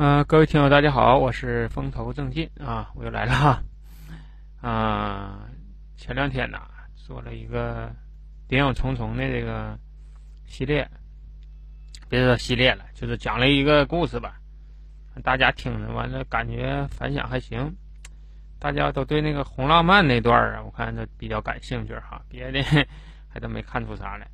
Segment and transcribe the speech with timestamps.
[0.00, 3.60] 嗯，各位听友，大家好，我是风头正劲啊，我又来了哈。
[4.62, 5.40] 啊，
[5.96, 7.90] 前两天呐，做了一个
[8.46, 9.76] 谍影重重的这个
[10.46, 10.88] 系列，
[12.08, 14.38] 别说系列了，就是讲了一个故事吧。
[15.24, 17.74] 大家听着完了，感觉反响还行，
[18.60, 22.22] 大家都对那个红浪漫那段啊，我看都比较感兴趣哈。
[22.28, 22.62] 别的
[23.28, 24.28] 还都没看出啥来。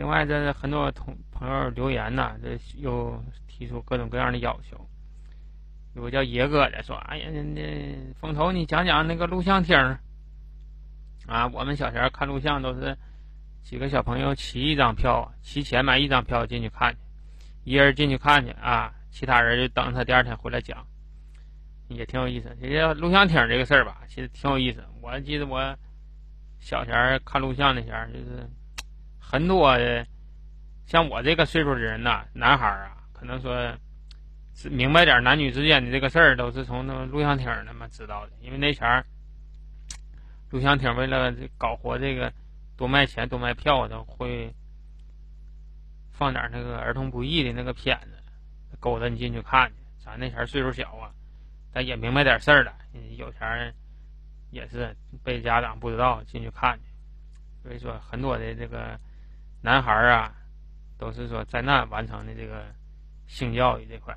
[0.00, 4.88] 另外，这很多同朋友留言呐，这又提出各种各样的要求。
[5.94, 9.76] 有个叫野哥的说：“哎呀，那风头，你讲讲那个录像厅
[11.26, 11.48] 啊？
[11.48, 12.96] 我们小前看录像都是
[13.62, 16.98] 几个小朋友齐一张票，齐钱买一张票进去看去，
[17.64, 20.86] 一人进去看去啊，其他人就等他第二天回来讲，
[21.88, 22.56] 也挺有意思。
[22.58, 24.82] 这叫录像厅这个事儿吧，其实挺有意思。
[25.02, 25.76] 我记得我
[26.58, 28.48] 小前看录像那前就是
[29.30, 29.78] 很多，
[30.86, 33.72] 像我这个岁数的人呐，男孩啊，可能说。”
[34.68, 38.32] 明白点男女之间的这个事儿，都是从那录像厅那么知道的。
[38.42, 39.06] 因为那前儿，
[40.50, 42.30] 录像厅为了搞活这个，
[42.76, 44.52] 多卖钱多卖票，都会
[46.10, 48.22] 放点那个儿童不宜的那个片子，
[48.78, 49.76] 勾搭你进去看去。
[50.04, 51.10] 咱那前儿岁数小啊，
[51.72, 52.74] 但也明白点事儿了。
[53.16, 53.72] 有钱儿
[54.50, 54.94] 也是
[55.24, 56.84] 被家长不知道进去看去。
[57.62, 59.00] 所以说，很多的这个
[59.62, 60.34] 男孩儿啊，
[60.98, 62.64] 都是说在那完成的这个。
[63.30, 64.12] 性教育这块，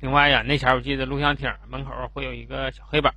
[0.00, 3.10] 另外呀，那前我记得录像厅门口会有一个小黑板，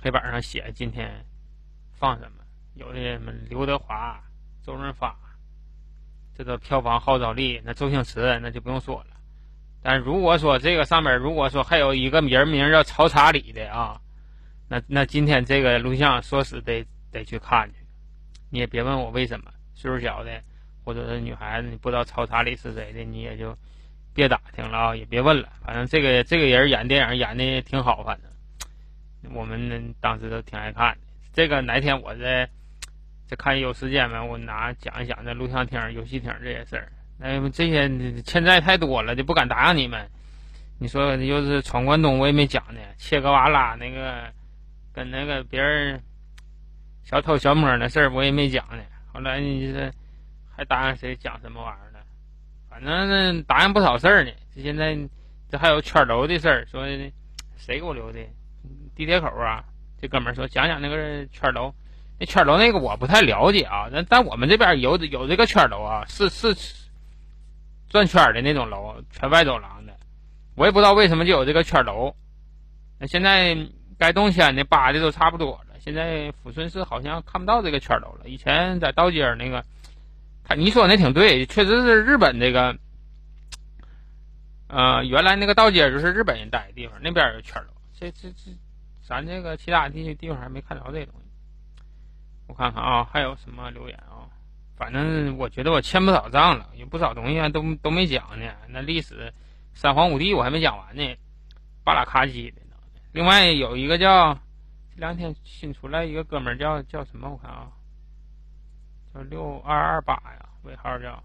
[0.00, 1.26] 黑板上写今天
[1.92, 2.38] 放什么，
[2.72, 4.18] 有的什么刘德华、
[4.64, 5.14] 周润发，
[6.34, 9.20] 这个票房号召力，那周星驰那就不用说了。
[9.82, 14.00] 但如果说这个上面如果说还有一个人名叫曹查理的啊，
[14.68, 17.77] 那那今天这个录像说是得得去看去，
[18.50, 20.30] 你也别问我为什么，岁数小的。
[20.84, 23.54] 或者是女孩子，你不知道曹查理是谁的，你也就
[24.14, 25.50] 别打听了啊，也别问了。
[25.62, 31.00] 反正这个这个人演电影演的挺好，反正我们当时都挺爱看的。
[31.34, 32.48] 这个哪天我再
[33.26, 36.90] 再看有时间嘛，我拿讲一讲这录像厅、游戏厅这些事儿。
[37.18, 40.08] 那这些欠债太多了，就不敢答应你们。
[40.78, 42.80] 你说又是闯关东，我也没讲呢。
[42.96, 44.32] 切格瓦拉那个
[44.94, 46.00] 跟那个别人
[47.08, 48.82] 小偷小摸的事儿，我也没讲呢。
[49.12, 49.90] 后来你这。
[50.58, 52.00] 还答应谁讲什么玩意儿呢？
[52.68, 54.32] 反正答应不少事儿呢。
[54.52, 54.98] 这现在
[55.48, 56.84] 这还有圈楼的事儿，说
[57.56, 58.18] 谁给我留的？
[58.96, 59.62] 地铁口啊，
[60.02, 61.72] 这哥们儿说讲讲那个圈楼。
[62.18, 63.88] 那圈楼那个我不太了解啊。
[63.92, 66.52] 但但我们这边有有这个圈楼啊，是是
[67.88, 69.96] 转圈的那种楼，全外走廊的。
[70.56, 72.16] 我也不知道为什么就有这个圈楼。
[72.98, 73.56] 那现在
[73.96, 75.67] 该动迁的扒的都差不多了。
[75.92, 78.28] 现在抚顺市好像看不到这个圈楼了。
[78.28, 79.64] 以前在道街那个。
[80.50, 82.74] 他你说那挺对，确实是日本这个，
[84.66, 87.68] 呃，原来那个道街就是日本人待的地方，那边有圈楼。
[87.92, 88.50] 这这这，
[89.06, 91.82] 咱这个其他地地方还没看着这东西。
[92.46, 94.24] 我看看啊，还有什么留言啊？
[94.74, 98.50] 反正我觉得我欠不少账了，有不少东西都都没讲呢。
[98.68, 99.34] 那历史
[99.74, 101.14] 三皇五帝我还没讲完呢，
[101.84, 102.62] 巴拉卡基的。
[103.12, 104.38] 另外有一个叫
[104.98, 107.30] 两天新出来一个哥们儿叫叫什么？
[107.30, 107.70] 我看啊。
[109.14, 111.22] 叫六二二八呀，尾号叫。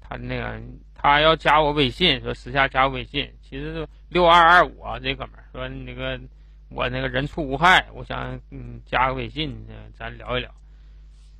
[0.00, 0.60] 他那个
[0.94, 3.32] 他要加我微信，说私下加我微信。
[3.42, 6.20] 其实六二二五啊，这哥们儿说那个
[6.68, 10.54] 我那个人畜无害，我想嗯加个微信，咱聊一聊。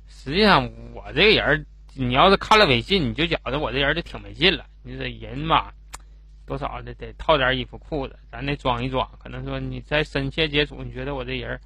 [0.07, 4.65] 实际上我这个人，你要是看了微信，你就觉得我这人就挺没劲了。
[4.83, 5.71] 你这人嘛，
[6.45, 9.09] 多少得得套点衣服裤子，咱得装一装。
[9.19, 11.59] 可能说你再深切接触，你觉得我这人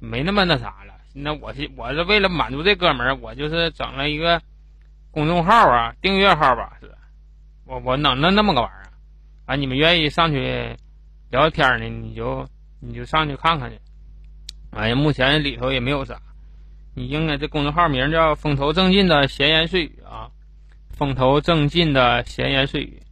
[0.00, 0.94] 就没那么那啥了。
[1.14, 4.40] 那我是我是为了满足这哥们儿，我就是整了一个
[5.10, 6.90] 公众号啊，订阅号吧，是。
[7.64, 8.88] 我我弄了那么个玩意儿，
[9.46, 10.76] 啊，你们愿意上去
[11.30, 12.46] 聊天呢，你就
[12.80, 13.78] 你就上去看看去。
[14.70, 16.20] 哎呀，目前里头也没有啥。
[16.94, 20.30] 你应该这公众号名叫“风头正劲的闲言碎语”啊
[20.94, 23.02] ，“风头正劲的闲言碎语”，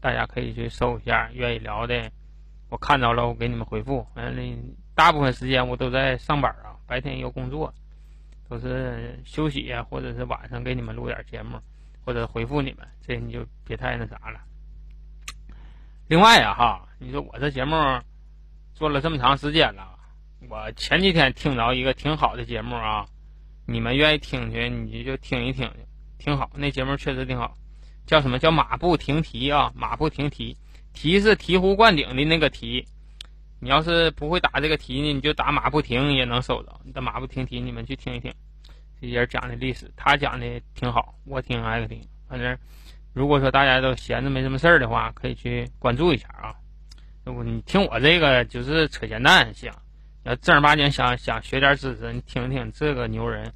[0.00, 1.30] 大家可以去搜一下。
[1.32, 2.10] 愿意聊的，
[2.68, 4.06] 我看到了，我给你们回复。
[4.14, 4.42] 完了，
[4.94, 6.76] 大部分时间我都在上班啊。
[6.86, 7.72] 白天有工作，
[8.48, 11.56] 都是休息呀，或者是晚上给你们录点节目，
[12.04, 14.40] 或者回复你们，这你就别太那啥了。
[16.08, 17.76] 另外呀，哈，你说我这节目
[18.74, 19.96] 做了这么长时间了，
[20.48, 23.06] 我前几天听着一个挺好的节目啊，
[23.66, 25.76] 你们愿意听去，你就听一听去，
[26.18, 26.50] 挺好。
[26.54, 27.56] 那节目确实挺好，
[28.10, 29.70] 叫什么叫马不停蹄啊？
[29.72, 30.56] 马不停蹄，
[30.92, 32.84] 蹄是醍醐灌顶的那个蹄。
[33.60, 36.80] 你要是不会打这个题呢，你就打马不停也能搜着。
[36.82, 38.34] 你的马不停蹄，你们去听一听，
[39.00, 42.02] 这人讲的历史，他讲的挺好，我挺爱听。
[42.28, 42.58] 反正
[43.12, 46.56] 如果说大家都闲着没什么事儿的话，可以去关注一下啊。
[47.26, 49.72] 要不你听我这个就是扯闲蛋行，
[50.24, 53.52] 要正儿八经想想学点知识，你听听这个牛人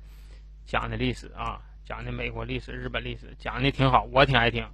[0.65, 4.67] 讲的历史啊，讲的美国历史、日本历史，讲的挺好，我挺爱听。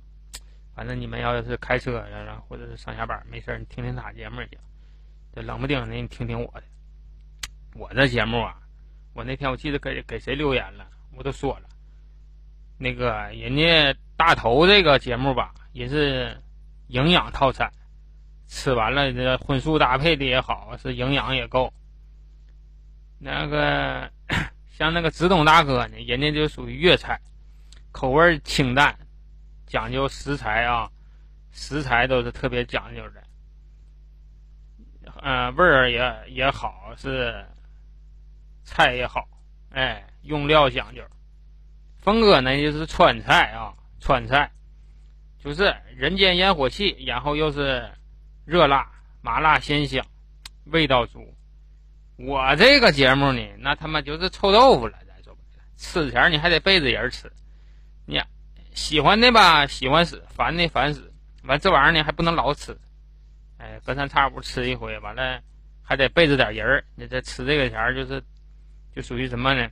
[0.74, 4.58] 反正你们要是开车呀，或者是上下班没事，你听听他节目也行。
[5.34, 6.62] 这冷不丁的，你听听我的。
[7.74, 8.56] 我这节目啊，
[9.12, 10.86] 我那天我记得给给谁留言了，
[11.16, 11.68] 我都说了。
[12.78, 16.36] 那个人家大头这个节目吧，也是
[16.88, 17.70] 营养套餐，
[18.48, 21.72] 吃完了这荤素搭配的也好，是营养也够。
[23.18, 24.10] 那个
[24.80, 27.20] 像那个直东大哥呢，人家就属于粤菜，
[27.92, 28.98] 口味清淡，
[29.66, 30.90] 讲究食材啊，
[31.52, 33.22] 食材都是特别讲究的。
[35.20, 37.44] 嗯，味儿也也好，是
[38.64, 39.28] 菜也好，
[39.68, 41.02] 哎，用料讲究。
[41.98, 44.50] 峰哥呢，就是川菜啊，川菜
[45.44, 47.86] 就是人间烟火气，然后又是
[48.46, 48.90] 热辣
[49.20, 50.06] 麻辣鲜香，
[50.64, 51.34] 味道足。
[52.22, 54.98] 我这个节目呢，那他妈就是臭豆腐了。
[55.08, 57.32] 咱说白了吃前你还得背着人吃，
[58.04, 58.20] 你
[58.74, 61.10] 喜欢的吧，喜欢死；烦的烦死。
[61.44, 62.76] 完这玩意儿呢，还不能老吃。
[63.56, 65.40] 哎，隔三差五吃一回，完了
[65.82, 66.84] 还得背着点人儿。
[66.94, 68.22] 你这吃这个前儿就是，
[68.94, 69.70] 就属于什么呢？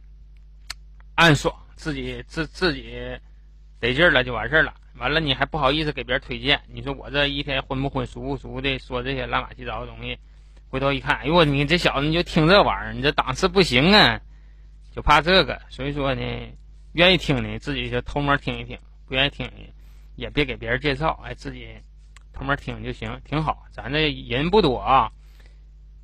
[1.16, 3.18] 暗爽，自己自自己
[3.78, 4.72] 得劲了就完事儿了。
[4.96, 6.60] 完了你还不好意思给别人推荐。
[6.66, 10.18] 你说我这一天荤不荤、熟不熟的说这些乱七八糟的东西，
[10.68, 14.20] 回头一看，哎呦你这小子你就听这玩意儿，你这档次不行啊！
[14.94, 16.22] 就怕这个，所以说呢，
[16.92, 19.52] 愿意听的自己就偷摸听一听，不愿意听的
[20.16, 21.68] 也别给别人介绍，哎，自己。
[22.30, 23.64] 偷摸听就行，挺好。
[23.72, 25.10] 咱这人不多啊，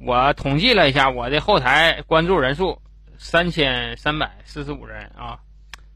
[0.01, 2.83] 我统计了一下，我的后台关注人数
[3.19, 5.39] 三千三百四十五人啊。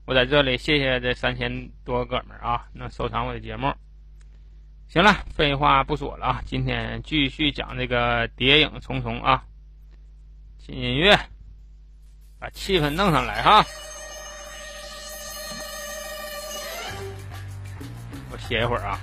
[0.07, 3.75] 我在这里谢谢这三千多哥们儿啊，能收藏我的节目。
[4.89, 9.45] 行了，废话不说了啊，今天继续讲这个谍影重重啊。
[10.59, 11.15] 听音乐，
[12.39, 13.63] 把气氛弄上来哈。
[18.33, 18.99] 我歇一会儿啊。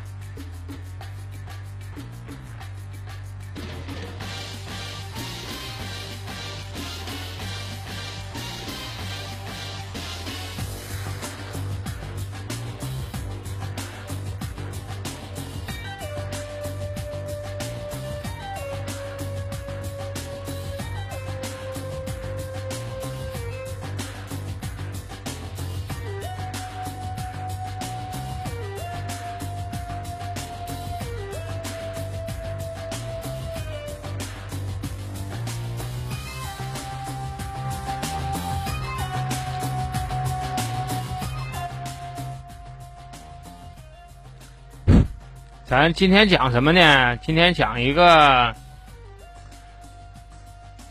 [45.68, 47.18] 咱今天讲什么呢？
[47.18, 48.54] 今天讲一个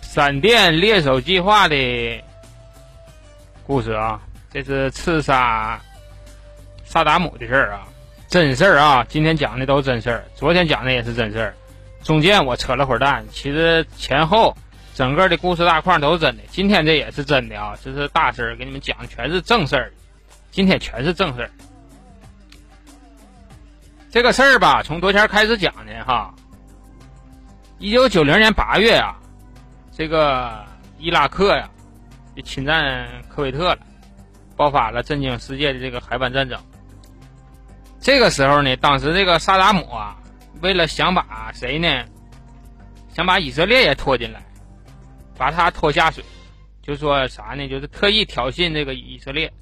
[0.03, 2.25] 闪电猎手计划的
[3.65, 4.21] 故事啊，
[4.53, 5.81] 这是刺杀
[6.85, 7.87] 萨达姆的事儿啊，
[8.27, 9.07] 真事儿啊。
[9.09, 11.55] 今天讲的都是真事儿，昨天讲的也是真事儿，
[12.03, 14.57] 中间我扯了会儿蛋，其实前后
[14.93, 16.43] 整个的故事大框都是真的。
[16.51, 19.93] 今天这也是真的啊，这是大事儿，给你们讲的全是正事儿，
[20.51, 21.51] 今天全是正事儿。
[24.15, 26.33] 这个事儿吧，从多前开始讲呢，哈。
[27.81, 29.17] 一九九零年八月啊，
[29.91, 30.65] 这个
[31.01, 31.69] 伊拉克呀，
[32.37, 33.79] 就侵占科威特了，
[34.57, 36.57] 爆发了震惊世界的这个海湾战争。
[37.99, 40.17] 这个时候呢，当时这个萨达姆啊，
[40.61, 42.05] 为了想把谁呢，
[43.09, 44.41] 想把以色列也拖进来，
[45.37, 46.23] 把他拖下水，
[46.83, 47.67] 就说啥呢？
[47.69, 49.53] 就是特意挑衅这个以色列，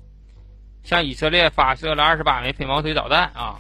[0.83, 3.57] 向以色列发射了二十八枚飞毛腿导弹啊。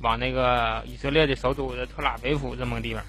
[0.00, 3.02] 往那个以色列的首都的特拉维夫这么个地方，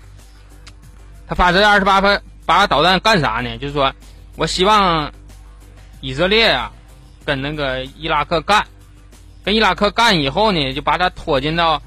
[1.27, 3.57] 他发射二十八发八导弹干啥呢？
[3.57, 3.93] 就是说
[4.35, 5.11] 我希望
[6.01, 6.71] 以色列啊
[7.23, 8.67] 跟那个伊拉克干，
[9.43, 11.81] 跟伊拉克干以后呢，就把他拖进到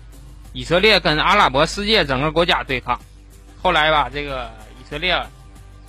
[0.55, 2.99] 以色列跟阿拉伯世界整个国家对抗。
[3.63, 5.23] 后来吧，这个以色列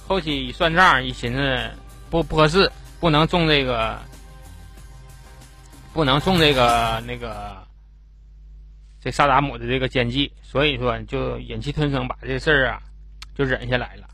[0.08, 1.72] 后期一算账，一寻思
[2.10, 2.70] 不不合适，
[3.00, 3.98] 不能中这个，
[5.94, 7.65] 不能中这个那个。
[9.06, 12.82] 这萨达姆的这个奸计，所以说就忍气吞声把这事儿啊
[13.36, 14.10] 就忍下来了。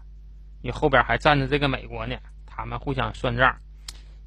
[0.62, 3.56] 你后边还站着这个美国呢，他们互相算账，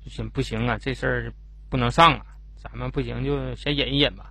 [0.02, 0.78] 就行不行啊？
[0.80, 1.32] 这事儿
[1.68, 2.24] 不能上啊，
[2.56, 4.30] 咱们不行就先忍一忍吧，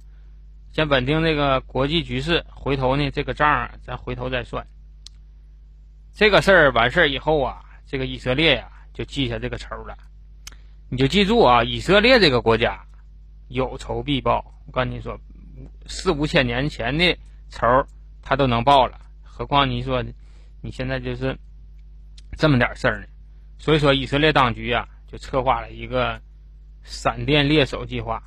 [0.71, 4.65] 先稳定这个国际局势，回头呢这个账咱回头再算。
[6.15, 9.95] 这个事儿完事儿以后啊，这个以色列呀就记下这个仇了。
[10.89, 12.83] 你就记住啊，以色列这个国家
[13.49, 14.43] 有仇必报。
[14.65, 15.15] 我跟你说。
[15.85, 17.17] 四五千年前的
[17.49, 17.65] 仇
[18.21, 20.03] 他都能报了，何况你说
[20.61, 21.37] 你现在就是
[22.37, 23.07] 这么点事儿呢？
[23.59, 26.21] 所以说，以色列当局啊，就策划了一个
[26.83, 28.21] 闪电猎手计划。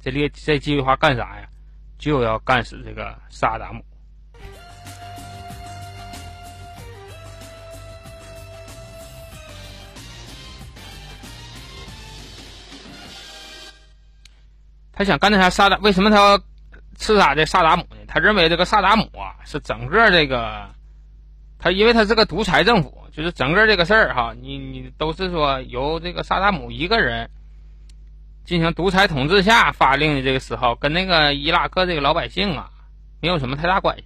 [0.00, 1.48] 这猎这计划干啥呀？
[1.96, 3.84] 就要干死这个萨达姆。
[14.92, 15.50] 他想干那啥？
[15.50, 16.40] 萨达为什么他要
[17.04, 17.96] 刺杀这萨达姆呢？
[18.08, 20.70] 他认为这个萨达姆啊是整个这个
[21.58, 27.28] 他，因为他是个独裁政府，就是整个这个事儿哈，你你都是说由这个萨达姆一个人
[28.46, 32.70] 进行独裁统治下发令的这个时候，跟那个伊拉克这个老百姓啊
[33.20, 34.04] 没有什么太大关系。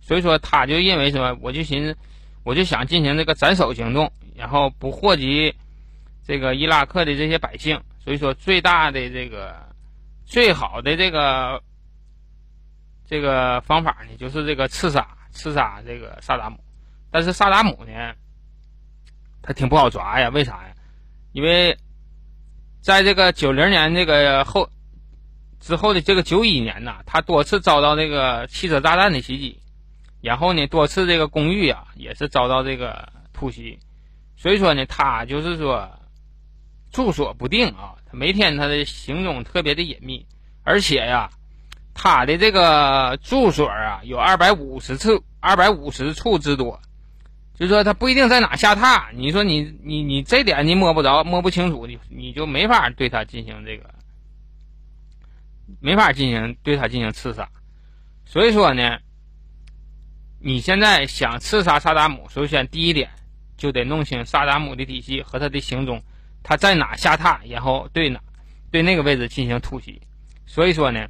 [0.00, 1.96] 所以说，他就认为什么，我就寻思，
[2.42, 5.54] 我就想进行这个斩首行动，然后不祸及
[6.26, 7.80] 这个伊拉克的这些百姓。
[8.02, 9.70] 所以说，最大的这个。
[10.26, 11.60] 最好的这个
[13.10, 16.60] 这个方法呢，就是这个刺杀刺杀这个萨达姆。
[17.10, 18.14] 但是萨达姆呢，
[19.42, 20.28] 他挺不好抓呀。
[20.28, 20.74] 为啥呀？
[21.32, 21.76] 因为
[22.80, 24.70] 在这个九零年这个后
[25.58, 29.60] 之后的这个九一年呐，他多次遭到这个汽车炸弹的袭击，
[30.20, 33.80] 然后呢，多次这个公寓啊也是遭到这个突袭。
[34.36, 35.98] 所以说呢，他就是说
[36.92, 37.96] 住所不定啊。
[38.06, 40.26] 他每天他的行踪特别的隐秘，
[40.62, 41.30] 而且呀，
[42.02, 46.80] 他的这个住所啊有二百五十处，二百五十处之多，
[47.54, 49.12] 就说他不一定在哪下榻。
[49.12, 53.90] 你说你你你这点你摸不着摸不清楚，你你就没法对他进行这个，
[55.78, 57.50] 没法进行对他进行刺杀。
[58.24, 59.00] 所以说呢，
[60.38, 63.10] 你现在想刺杀萨达姆，首先第一点
[63.58, 66.02] 就得弄清萨达姆的体系和他的行踪。
[66.42, 68.20] 他在哪下榻，然后对哪
[68.70, 70.00] 对那个位置进行突袭。
[70.46, 71.06] 所以说呢，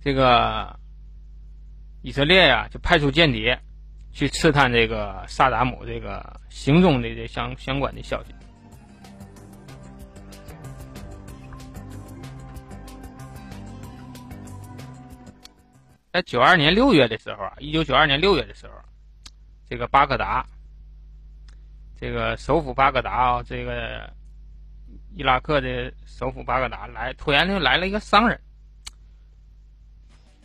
[0.00, 0.78] 这个
[2.02, 3.58] 以色列呀，就派出间谍
[4.12, 8.34] 去刺探这个萨达姆这个行踪的这相相关的消息。
[16.12, 18.72] 在九二年六月的时候啊，一九九二年六月的时候，
[19.68, 20.44] 这个巴格达。
[22.00, 24.10] 这个首府巴格达啊，这个
[25.14, 28.40] 伊拉克的首府巴格达来，突然就来了一个商人。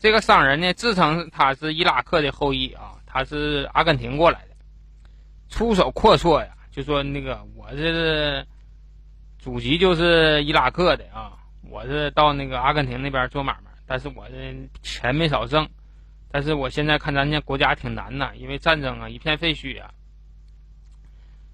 [0.05, 4.55] 这个商人呢，自称他是伊拉克的后裔啊，他是阿根廷过来的，
[5.49, 8.45] 出手阔绰呀，就说那个我这是
[9.39, 11.33] 祖籍就是伊拉克的啊，
[11.71, 15.67] 我是到那个阿根廷那边做买卖，但是我这钱没少挣，
[16.31, 19.89] 但是我现在看咱家国家挺难呐，因为战争啊，一片废墟啊。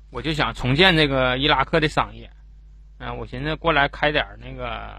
[0.09, 2.29] 我就想重建这个伊拉克的商业，
[2.97, 4.93] 嗯，我寻思过来开点那个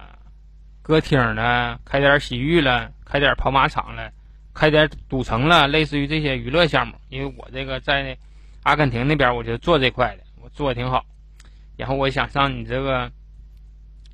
[0.83, 4.13] 歌厅了，开点洗浴了，开点跑马场了，
[4.53, 6.95] 开点赌城了，类似于这些娱乐项目。
[7.09, 8.19] 因为我这个在
[8.65, 11.07] 阿根廷那边，我就做这块的，我做的挺好。
[11.77, 13.11] 然后我想上你这个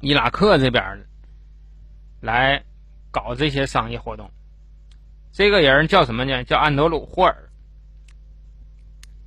[0.00, 1.04] 伊拉克这边
[2.20, 2.62] 来
[3.10, 4.30] 搞这些商业活动。
[5.32, 6.44] 这个人叫什么呢？
[6.44, 7.50] 叫安德鲁霍尔，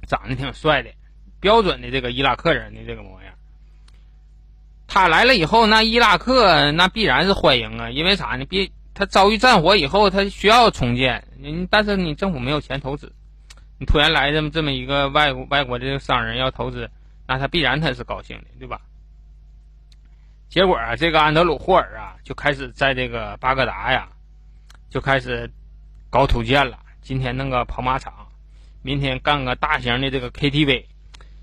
[0.08, 0.92] 长得挺帅的。
[1.40, 3.31] 标准的这个伊拉克人的这个模样，
[4.94, 8.44] 他来了以后，那伊拉克那必然是欢迎啊，因为啥呢？
[8.44, 11.26] 必他遭遇战火以后，他需要重建，
[11.70, 13.10] 但是你政府没有钱投资，
[13.80, 16.92] 你突然来这么这么一个外国外国的商人要投资，
[17.26, 18.82] 那他必然他是高兴的，对吧？
[20.50, 24.10] 结果啊，这个安德鲁霍尔啊，就开始在这个巴格达呀，
[24.90, 25.50] 就开始
[26.10, 26.78] 搞土建了。
[27.02, 28.28] 今天弄个跑马场，
[28.82, 30.84] 明天干个大型的这个 KTV。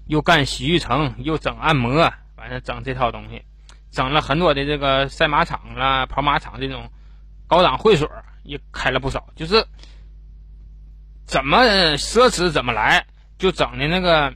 [0.06, 3.42] 又干洗浴城，又整按摩，反正整这套东西，
[3.90, 6.88] 整了很多的这个赛马场啦、跑马场这种
[7.48, 8.08] 高档会所
[8.44, 9.26] 也开了不少。
[9.34, 9.66] 就是
[11.26, 11.64] 怎么
[11.96, 13.04] 奢侈怎么来，
[13.38, 14.32] 就整的那个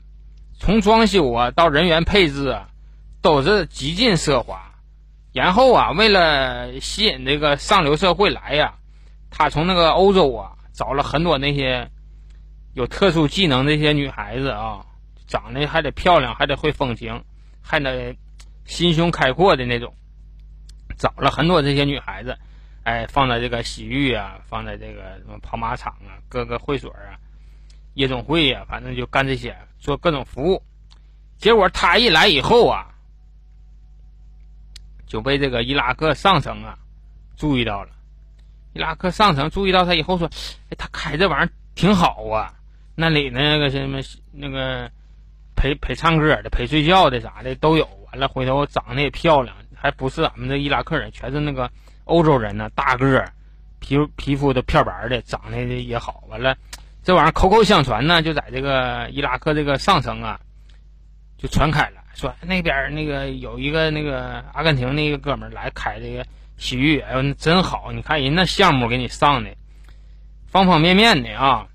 [0.59, 2.67] 从装修啊到人员配置啊，
[3.21, 4.73] 都是极尽奢华。
[5.31, 8.75] 然后啊，为了吸引这个上流社会来呀，
[9.31, 11.89] 他从那个欧洲啊找了很多那些
[12.73, 14.85] 有特殊技能那些女孩子啊。
[15.25, 17.23] 长得还得漂亮，还得会风情，
[17.63, 18.15] 还得
[18.65, 19.91] 心胸开阔的那种。
[20.95, 22.37] 找了很多这些女孩子，
[22.83, 27.17] 哎，放在这个洗浴啊，放在这个什么跑马场啊，各个会所啊、
[27.95, 30.61] 夜总会呀，反正就干这些，做各种服务。
[31.37, 32.93] 结果他一来以后啊，
[35.07, 36.77] 就被这个伊拉克上层啊
[37.35, 37.89] 注意到了。
[38.73, 40.29] 伊拉克上层注意到他以后说
[40.69, 42.53] ：“哎，他开这玩意儿挺好啊，
[42.95, 43.99] 那里那个什么
[44.31, 44.89] 那个。”
[45.55, 47.87] 陪陪唱歌的，陪睡觉的啥的都有。
[48.11, 51.71] 完了，回头长得也漂亮，还不是俺们这伊拉克人，全是那个
[52.03, 53.33] 欧洲人呢，大个儿，
[53.79, 56.23] 皮皮肤都漂白的，长得也好。
[56.29, 56.55] 完了，
[57.03, 60.39] 这玩意儿口口相传呢，就在这个伊拉克这个上层啊，
[61.37, 66.23] 就传开了，说那边那个有一个那个阿根廷那个哥们儿来开这个
[66.57, 67.91] 洗浴，哎呦，真好！
[67.91, 69.49] 你看人那项目给你上的
[70.45, 71.67] 方方面面的啊，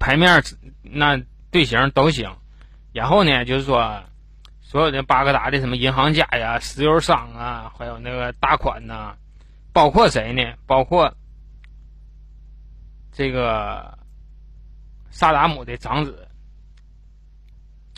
[0.00, 0.42] 牌面
[0.82, 1.22] 那
[1.52, 2.36] 队形都行。
[2.92, 4.02] 然后呢，就是说。
[4.62, 9.16] 所有的巴格达的什么银行家呀、石油商啊，还有那个大款呐，
[9.72, 10.44] 包括谁呢？
[10.64, 11.12] 包括
[13.10, 13.98] 这个
[15.10, 16.28] 萨达姆的长子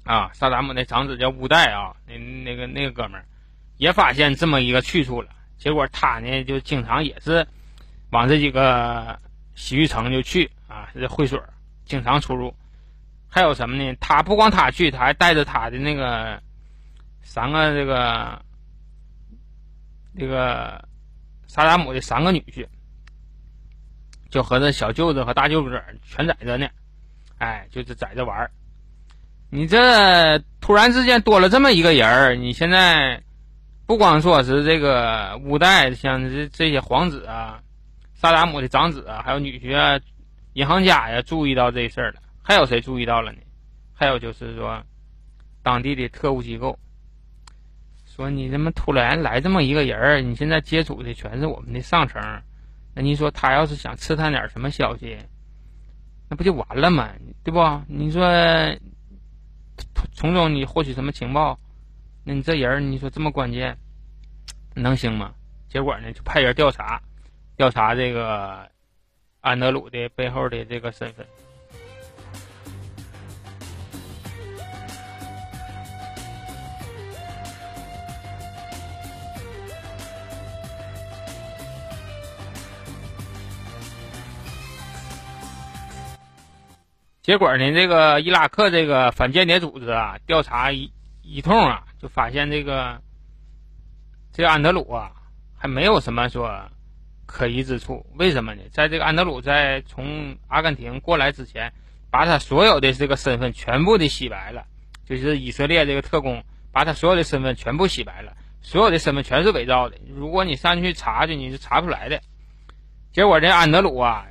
[0.04, 3.26] 啊，萨达姆的长子叫乌代啊，那那个那个哥们儿
[3.76, 5.28] 也发现这么一个去处了。
[5.58, 7.46] 结果他呢，就经常也是
[8.12, 9.20] 往这几个
[9.54, 11.38] 洗浴城就去啊，这会所
[11.84, 12.54] 经常出入。
[13.32, 13.96] 还有什么呢？
[13.98, 16.40] 他不光他去，他还带着他的那个。
[17.24, 18.42] 三个这个
[20.18, 20.86] 这个
[21.46, 22.66] 萨达姆的三个女婿，
[24.28, 26.68] 就和这小舅子和大舅哥全在这呢，
[27.38, 28.50] 哎，就是在这玩儿。
[29.48, 33.22] 你这突然之间多了这么一个人儿，你现在
[33.86, 37.62] 不光说是这个五代，像这这些皇子啊、
[38.14, 39.98] 萨达姆的长子啊，还有女婿啊、
[40.54, 42.20] 银行家呀，注意到这事儿了。
[42.42, 43.38] 还有谁注意到了呢？
[43.94, 44.82] 还有就是说，
[45.62, 46.78] 当地的特务机构。
[48.04, 52.20] 说你这么突然来这么一个人儿，你现在接触的全是我们的上层，
[52.94, 55.16] 那你说他要是想刺探点什么消息，
[56.28, 57.08] 那不就完了吗？
[57.42, 57.82] 对不？
[57.86, 58.22] 你说
[60.12, 61.58] 从中你获取什么情报？
[62.24, 63.78] 那你这人儿，你说这么关键，
[64.74, 65.32] 能行吗？
[65.68, 67.00] 结果呢，就派人调查，
[67.56, 68.68] 调查这个
[69.40, 71.26] 安德鲁的背后的这个身份。
[87.22, 93.00] 结果呢，这个伊拉克这个反间谍组织啊，调查一一通啊，就发现这个
[94.32, 95.12] 这个安德鲁啊，
[95.56, 96.68] 还没有什么说
[97.24, 98.04] 可疑之处。
[98.16, 98.62] 为什么呢？
[98.72, 101.72] 在这个安德鲁在从阿根廷过来之前，
[102.10, 104.66] 把他所有的这个身份全部的洗白了，
[105.06, 109.96] 就是以色列这个特工把他所有的身份全部洗白了，所有的身份全是伪造的。
[110.12, 112.20] 如果你上去查去，你是查不出来的。
[113.12, 114.26] 结果这安德鲁啊，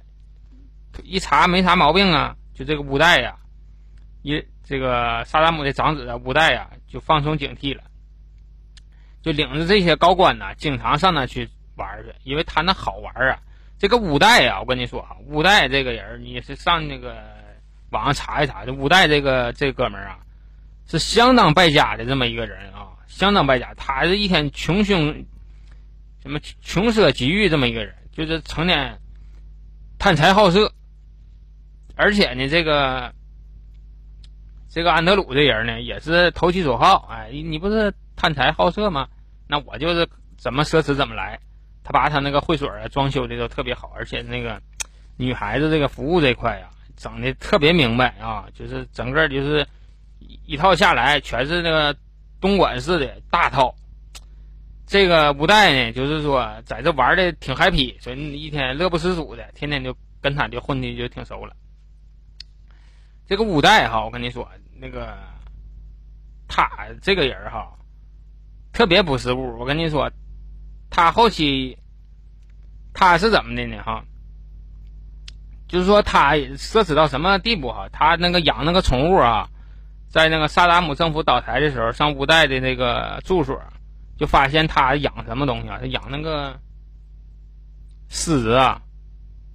[1.04, 2.36] 一查没啥毛病啊。
[2.54, 3.36] 就这个乌代呀，
[4.22, 7.84] 一这个萨达姆的长子啊，乌代呀，就放松警惕了，
[9.22, 13.40] 就领着这些高官呐，经常上那去玩去，因为他那好玩啊。
[13.80, 17.18] 这个乌代呀，我跟你说哈，乌代这个人，你是上那个
[17.90, 20.20] 网上查一查，这乌代这个这哥们儿啊，
[20.88, 23.74] 是相当败家的这么一个人啊，相当败家。
[23.74, 25.26] 他是一天穷凶，
[26.22, 29.00] 什么穷奢极欲这么一个人，就是成天
[29.98, 30.72] 贪财好色。
[32.02, 33.14] 而且呢，这个
[34.68, 37.08] 这个安德鲁这人呢，也是投其所好。
[37.12, 39.08] 哎，你不是贪财好色吗？
[39.48, 41.40] 那我就是怎么奢侈怎么来。
[41.84, 44.60] 他把他那个会所啊装修的都特别好，而且那个
[45.16, 49.68] 女孩子这个服务这块呀，整的特别明白啊，就是整个就是
[50.48, 51.96] 一套下来全是那个
[52.40, 53.76] 东莞式的大套。
[54.88, 61.56] 这个吴代呢，就是说在这玩的挺 happy，所以一天乐不思蜀的，天天就跟他就混的就挺熟了。
[63.32, 64.46] 这个五代哈，我跟你说，
[64.78, 65.18] 那个
[66.50, 66.70] 他
[67.02, 67.72] 这个人哈，
[68.74, 69.58] 特别不识物。
[69.58, 70.12] 我跟你说，
[70.90, 71.78] 他后期
[72.94, 73.82] 他是怎么的呢？
[73.84, 74.04] 哈，
[75.70, 77.88] 就是说他奢侈到什么地步哈？
[77.94, 79.48] 他那个养那个宠物啊，
[80.10, 83.58] 在那个萨达姆政府倒台的时候，上五代的那个住所，
[84.18, 85.78] 就发现他养什么东西啊？
[85.80, 86.60] 他养那个
[88.10, 88.82] 狮子啊，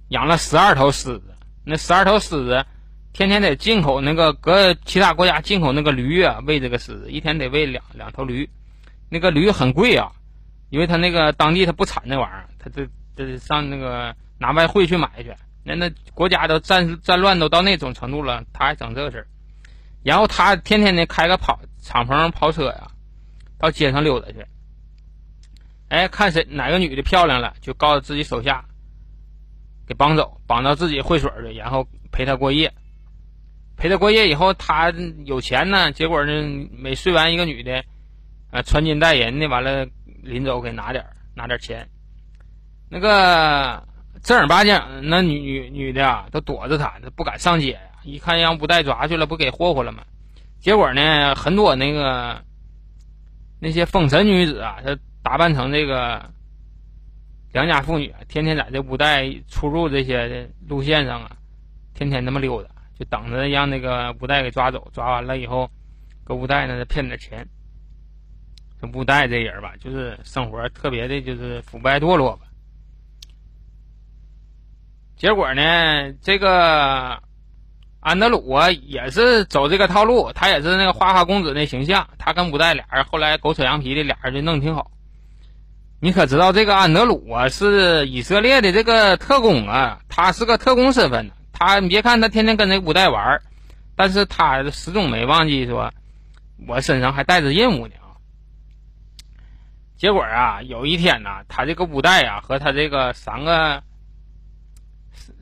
[0.07, 2.65] 养了十二头狮子，那十二头狮子。
[3.17, 8.47] 天天得进口那个搁其他国家进口那个驴啊，喂这个狮子，一天得喂两两头驴，
[9.09, 10.11] 那个驴很贵啊，
[10.69, 19.27] 因为他那个当地他不产那玩意儿，他这这上那个拿外汇去买去，那那国家都战战乱都到那种程度了，他还整这事儿，
[20.03, 22.87] 然后他天天的开个跑敞篷跑车呀，
[23.57, 24.45] 到街上溜达去，
[25.89, 28.63] 哎，看谁哪个女的漂亮了，就告诉自己手下
[29.87, 32.71] 给绑走，绑到自己会所去，然后陪她过夜。
[33.77, 34.91] 陪他过夜以后，他
[35.23, 35.91] 有钱呢。
[35.91, 37.83] 结果呢，每睡完一个女的，
[38.49, 39.87] 啊，穿金戴银的，完了
[40.23, 41.87] 临走给拿点拿点钱。
[42.89, 43.87] 那个
[44.23, 47.79] 正儿八经那女女女的啊，都躲着他，他不敢上街。
[48.03, 50.03] 一看让不带抓去了，不给霍霍了吗？
[50.59, 52.41] 结果呢，很多那个
[53.59, 56.31] 那些风尘女子啊，她打扮成这个
[57.51, 61.31] 良家妇女天天在这乌代出入这些路线上啊，
[61.93, 64.89] 天天那么溜达，就等着让那个吴代给抓走。
[64.93, 65.69] 抓完了以后，
[66.23, 67.47] 搁吴代呢再骗点钱。
[68.79, 72.43] 这吴代这人吧，就是生活特别的，就是腐败堕落吧。
[75.15, 77.19] 结果呢，这个
[77.99, 82.07] 安德鲁啊，也是走这个套路，他也是那个花花公子那形象。
[82.19, 84.91] 他跟吴代俩人后来狗扯羊皮的，俩人就弄挺好。
[85.99, 91.31] 你可知道这个安德鲁啊，是以色列的这个特工啊，他是个特工身份。
[91.59, 93.41] 他你别看他天天跟那乌代玩，
[93.95, 95.91] 但是他始终没忘记说，
[96.67, 97.95] 我身上还带着任务呢。
[99.95, 103.81] 结果啊，有一天呢，他这个五代啊，和他这个三个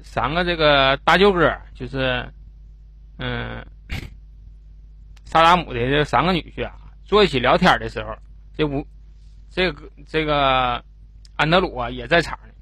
[0.01, 2.32] 三个这个大舅哥，就是
[3.17, 3.65] 嗯，
[5.25, 8.15] 萨达姆的这三个女婿啊，坐一起聊天的时候，
[8.56, 8.88] 这五
[9.49, 10.82] 这个这个
[11.36, 12.54] 安德鲁啊也在场呢。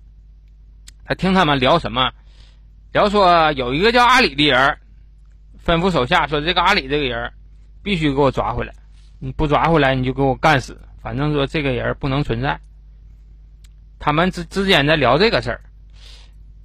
[1.06, 2.12] 他听他们聊什么？
[2.94, 4.78] 聊说有一个叫阿里的人，
[5.66, 7.34] 吩咐手下说：“这个阿里这个人
[7.82, 8.74] 必须给我抓回来，
[9.20, 12.60] 你不抓回来，你就给我干死。”反正说这个人不能存在，
[14.00, 15.62] 他们之之间在聊这个事儿。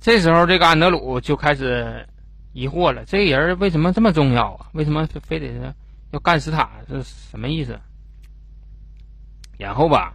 [0.01, 2.07] 这时候，这个安德鲁就开始
[2.53, 4.69] 疑惑了：这个人为什么这么重要啊？
[4.75, 5.75] 为什么非得
[6.13, 6.69] 要干死他？
[6.89, 7.81] 是什么意思？
[9.57, 10.15] 然后吧，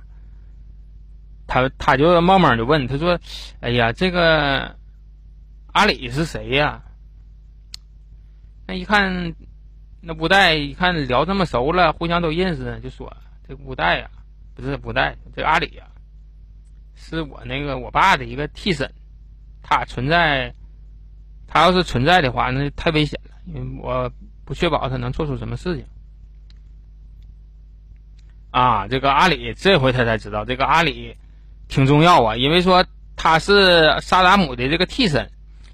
[1.47, 3.19] 他他就冒冒就问他说
[3.59, 4.75] ：“哎呀，这个
[5.73, 6.83] 阿里是谁呀？”
[8.65, 9.35] 那一看，
[9.99, 13.15] 那布袋一看聊这么熟了，互相都认识，就说。
[13.45, 14.09] 这个五代呀，
[14.55, 15.83] 不是五代，这阿里呀，
[16.95, 18.89] 是我那个我爸的一个替身，
[19.61, 20.55] 他存在，
[21.45, 24.09] 他要是存在的话，那太危险了，因为我
[24.45, 25.85] 不确保他能做出什么事情。
[28.51, 31.17] 啊，这个阿里这回他才知道，这个阿里
[31.67, 32.85] 挺重要啊，因为说
[33.17, 35.32] 他是萨达姆的这个替身，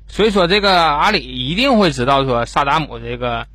[0.09, 3.47] 所以说这个阿里一定会知道说萨达姆这个。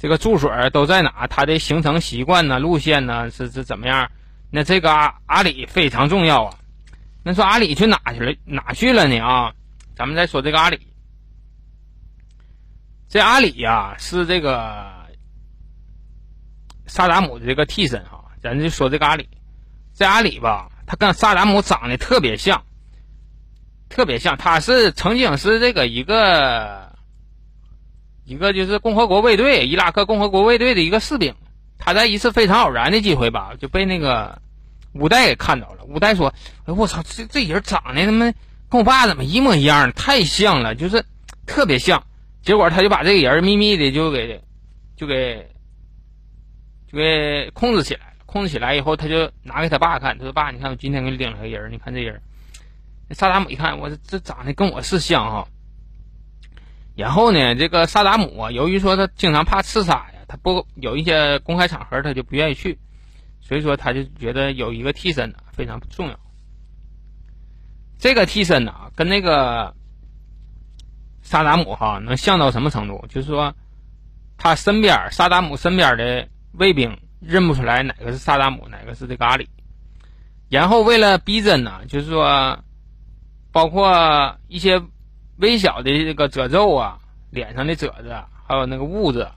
[0.00, 1.26] 这个住所都在哪？
[1.26, 2.60] 他的行程习惯呢？
[2.60, 3.32] 路线呢？
[3.32, 4.12] 是是怎么样？
[4.48, 6.54] 那这个阿阿里非常重要啊。
[7.24, 8.32] 那说阿里去哪去了？
[8.44, 9.18] 哪去了呢？
[9.18, 9.54] 啊，
[9.96, 10.78] 咱们再说这个阿里。
[13.08, 14.86] 这阿里呀，是这个
[16.86, 18.26] 萨达姆的这个替身哈。
[18.40, 19.28] 咱就说这个阿里，
[19.94, 22.64] 这阿里吧，他跟萨达姆长得特别像，
[23.88, 24.36] 特别像。
[24.36, 26.86] 他是曾经是这个一个。
[28.24, 31.34] 一个就是共和国卫队，伊拉克共和国卫队的一个士兵，
[31.78, 34.42] 他在一次非常偶然的机会吧，就被那个
[34.92, 35.84] 五代给看到了。
[35.84, 36.34] 五代说
[36.68, 38.30] ：“哎，我操，这这人长得他妈
[38.68, 39.90] 跟我爸怎么一模一样？
[39.92, 41.02] 太像了，就是
[41.46, 42.04] 特别像。”
[42.44, 44.42] 结果他就把这个人秘密的就给
[44.94, 45.48] 就给
[46.92, 48.12] 就给控制起来了。
[48.26, 52.20] 控制起来以后，他就拿给他爸看，他说：“爸，你看我今天给你领了个人，你看这人。”
[53.10, 55.48] 萨达姆一看，我这长得跟我是像哈。
[56.94, 62.78] 然后呢，这个萨达姆啊，由于说他经常怕刺杀呀，他不有一些公开场合他就不愿意去，
[63.40, 66.18] 所以说他就觉得有一个替身呢非常重要。
[67.98, 69.74] 这个替身呢，跟那个
[71.22, 73.04] 萨达姆哈能像到什么程度？
[73.08, 73.54] 就是说，
[74.36, 79.48] 他身边萨达姆身边的卫兵认不出来哪个是萨达姆，哪个是这个阿里。
[80.48, 82.64] 然后为了逼真呢，就是说，
[83.52, 84.82] 包括一些。
[85.40, 86.98] 微小的这个褶皱啊，
[87.30, 88.12] 脸上的褶子，
[88.44, 89.30] 还有那个痦子，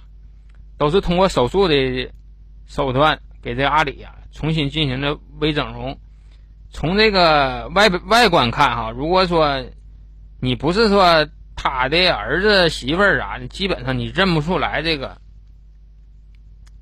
[0.75, 2.11] 都是通过手术的
[2.65, 5.95] 手段给这阿里啊重新进行的微整容。
[6.71, 9.63] 从这个外外观看哈，如果说
[10.39, 15.21] 你不是说他的儿子媳妇儿啊，基本上你认不出来这个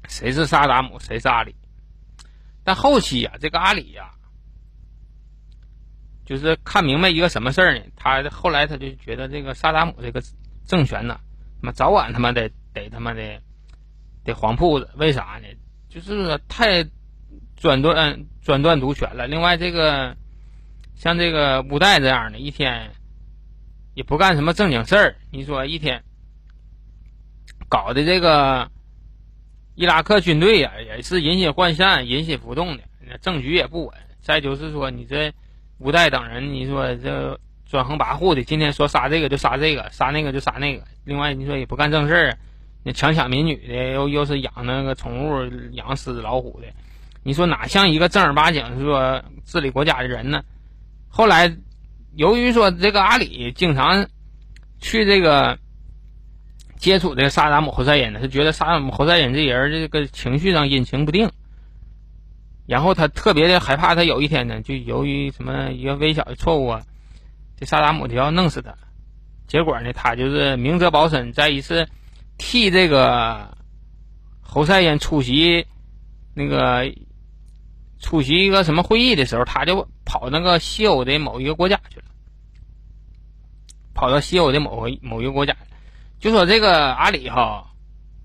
[0.08, 1.58] 谁是萨达姆，谁是阿里。
[2.64, 4.12] 但后期呀，这个阿里呀。
[6.30, 7.84] 就是看明白一个什么事儿呢？
[7.96, 10.22] 他后来他就觉得这个萨达姆这个
[10.64, 11.20] 政权呢，
[11.60, 13.42] 他妈早晚他妈得得他妈的
[14.24, 14.92] 得黄铺子。
[14.96, 15.48] 为啥呢？
[15.90, 16.88] 就是太
[17.58, 19.26] 专断专断独权了。
[19.26, 20.16] 另外，这个
[20.94, 22.92] 像这个五代这样的，一天
[23.96, 25.16] 也不干什么正经事儿。
[25.32, 26.04] 你说一天
[27.68, 28.70] 搞的这个
[29.74, 32.84] 伊拉克军队呀，也是人心涣散、人心浮动的，
[33.20, 33.98] 政局也不稳。
[34.22, 35.34] 再就是说，你这。
[35.80, 37.40] 五代等人，你说这
[37.70, 40.84] 专横跋扈的，今天说杀这个就杀这个，杀那个就杀那个。
[41.06, 42.38] 另外，你说也不干正事儿，
[42.84, 46.68] 那强抢民女的，又又是养那个宠物，养狮子老虎的。
[47.24, 50.44] 你说哪像一个正儿八经说治理国家的人呢？
[51.08, 51.56] 后来，
[52.16, 54.08] 由于说这个阿里经常
[54.80, 55.58] 去这个
[56.78, 61.30] 接触这个萨达姆侯赛因呢，他觉得萨达姆侯赛因这人这个情绪上阴晴不定。
[62.70, 66.84] 然后他特别的害怕，他有一天呢，就由于什么一个微小的错误啊，
[67.58, 68.76] 这萨达姆就要弄死他。
[69.48, 71.90] 结果呢，他就是明哲保身，在一次
[72.38, 73.58] 替这个
[74.40, 75.66] 侯赛因出席
[76.36, 76.94] 那个
[78.00, 82.06] 出席一个什么会议的时候，他就跑那个西欧的某一个国家去了，
[83.96, 85.56] 跑到西欧的某个某一个国家，
[86.20, 87.72] 就说这个阿里哈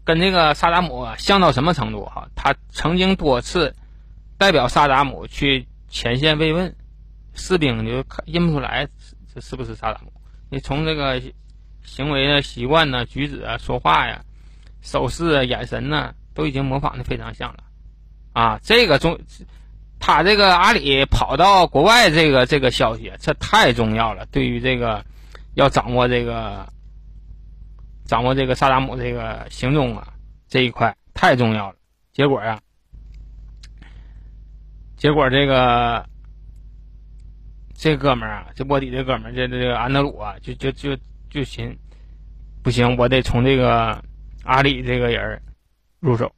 [0.05, 2.29] 跟这个萨达姆像到什么程度哈？
[2.35, 3.75] 他曾经多次
[4.39, 6.75] 代表萨达姆去前线慰问，
[7.35, 8.89] 士兵就看认不出来
[9.35, 10.13] 这是不是萨达姆。
[10.51, 11.21] 你从这个
[11.83, 14.23] 行为的习惯呢、举止啊、说话呀、
[14.81, 17.65] 手势啊、眼神呢，都已经模仿的非常像了，
[18.33, 19.19] 啊，这个重，
[19.99, 25.05] 他这个阿里跑到国外这个这个消息，这太重要了，对于这个
[25.55, 26.67] 要掌握这个
[28.05, 30.13] 掌握这个萨达姆这个行踪啊
[30.49, 31.77] 这一块太重要了。
[32.13, 32.61] 结果呀，
[35.05, 36.03] 结果这个。
[37.77, 40.97] 这哥们儿啊，这卧底这哥们儿，这这个安德鲁啊，就就就
[41.29, 41.77] 就寻，
[42.63, 44.03] 不行，我得从这个
[44.45, 45.43] 阿里这个人
[46.01, 46.33] 入手。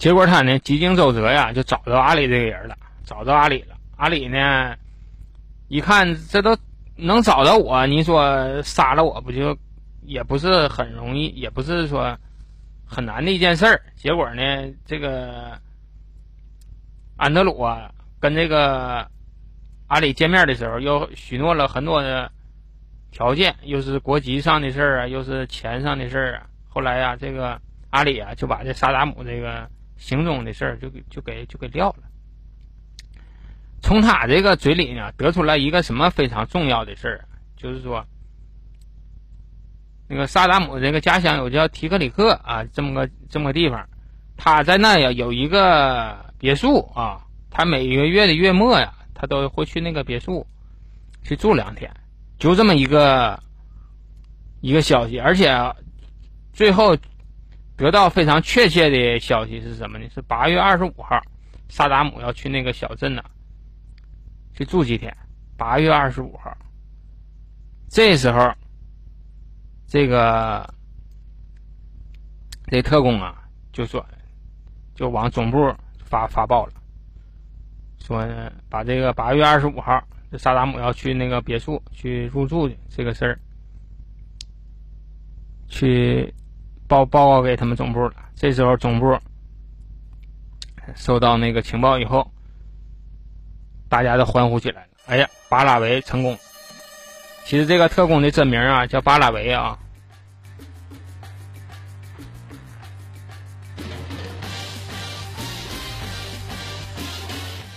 [0.00, 3.76] 结果他呢，几经周折呀，就找到阿里这个人了，找到阿里了。
[3.98, 4.74] 阿里呢，
[5.68, 6.56] 一看这都
[6.96, 9.58] 能找到我，你说杀了我不就
[10.00, 12.16] 也不是很容易，也不是说
[12.86, 13.82] 很难的一件事儿。
[13.94, 15.60] 结果呢，这个
[17.18, 19.06] 安德鲁啊，跟这个
[19.86, 22.32] 阿里见面的时候，又许诺了很多的
[23.10, 26.46] 条件，又是国籍上的事儿啊，又是钱上的事儿啊。
[26.70, 27.60] 后来呀，这个
[27.90, 29.68] 阿里啊，就把这萨达姆这个。
[30.00, 32.04] 行踪的事儿就给就给就给撂了。
[33.82, 38.06] 从他这个嘴里呢，得出来一个什么非常重要的事儿，就是说，
[40.08, 43.86] 那个萨达姆这个家乡有叫提克里克啊，这么个这么个地方，
[44.38, 50.46] 他在那呀有一个别墅啊，他每个月的月末呀，他都会去那个别墅
[51.22, 51.94] 去住两天，
[52.38, 53.38] 就这么一个
[54.62, 55.54] 一个消息，而且
[56.54, 56.96] 最后。
[57.80, 60.06] 得到非常确切的消息是什么呢？
[60.10, 61.18] 是八月二十五号，
[61.70, 63.24] 萨达姆要去那个小镇呢，
[64.52, 65.16] 去住几天。
[65.56, 66.54] 八月二十五号，
[67.88, 68.52] 这时候，
[69.86, 70.68] 这个
[72.66, 74.06] 这特工啊，就说
[74.94, 76.74] 就往总部发发报了，
[77.98, 78.28] 说
[78.68, 83.40] 把这个八月二十五号，这萨达姆要去那个别墅去入住的这个事儿，
[85.66, 86.30] 去。
[86.90, 88.14] 报报告给他们总部了。
[88.34, 89.16] 这时候总部
[90.96, 92.28] 收到那个情报以后，
[93.88, 94.88] 大家都欢呼起来了。
[95.06, 96.36] 哎呀，巴拉维成功！
[97.44, 99.78] 其实这个特工的真名啊叫巴拉维啊。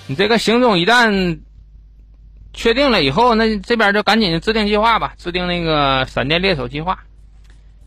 [0.08, 1.39] 你这个行踪一旦
[2.52, 6.97] 确定了以后，那这边就赶紧制定计划吧，制定那个闪电猎手计划。